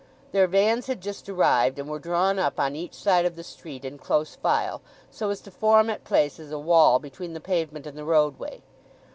Their 0.31 0.47
vans 0.47 0.87
had 0.87 0.99
just 0.99 1.29
arrived, 1.29 1.77
and 1.77 1.87
were 1.87 1.99
drawn 1.99 2.39
up 2.39 2.59
on 2.59 2.75
each 2.75 2.95
side 2.95 3.23
of 3.23 3.35
the 3.35 3.43
street 3.43 3.85
in 3.85 3.99
close 3.99 4.35
file, 4.35 4.81
so 5.11 5.29
as 5.29 5.41
to 5.41 5.51
form 5.51 5.91
at 5.91 6.03
places 6.05 6.51
a 6.51 6.57
wall 6.57 6.97
between 6.97 7.33
the 7.33 7.39
pavement 7.39 7.85
and 7.85 7.95
the 7.95 8.03
roadway. 8.03 8.63